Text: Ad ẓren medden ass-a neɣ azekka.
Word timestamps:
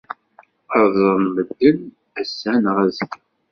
Ad 0.79 0.85
ẓren 0.97 1.23
medden 1.35 1.79
ass-a 2.19 2.53
neɣ 2.63 2.77
azekka. 2.85 3.19